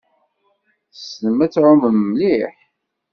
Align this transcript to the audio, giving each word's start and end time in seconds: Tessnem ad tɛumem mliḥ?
Tessnem 0.91 1.39
ad 1.45 1.51
tɛumem 1.51 1.97
mliḥ? 2.09 2.55